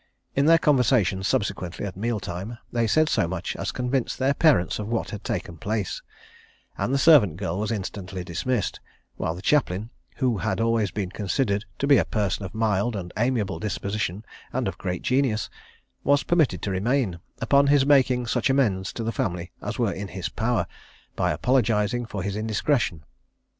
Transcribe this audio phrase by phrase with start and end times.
[0.35, 4.79] In their conversation subsequently at meal time, they said so much as convinced their parents
[4.79, 6.01] of what had taken place,
[6.75, 8.79] and the servant girl was instantly dismissed;
[9.17, 13.13] while the chaplain, who had always been considered to be a person of mild and
[13.15, 15.51] amiable disposition and of great genius,
[16.03, 20.07] was permitted to remain, upon his making such amends to the family as were in
[20.07, 20.65] his power,
[21.15, 23.03] by apologising for his indiscretion.